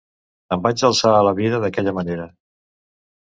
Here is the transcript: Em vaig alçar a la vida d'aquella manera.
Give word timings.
Em 0.55 0.61
vaig 0.63 0.83
alçar 0.89 1.11
a 1.17 1.27
la 1.27 1.33
vida 1.41 1.59
d'aquella 1.67 1.95
manera. 1.99 2.27